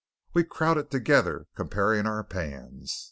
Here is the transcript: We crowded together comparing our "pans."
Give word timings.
We 0.33 0.45
crowded 0.45 0.89
together 0.89 1.45
comparing 1.53 2.07
our 2.07 2.23
"pans." 2.23 2.99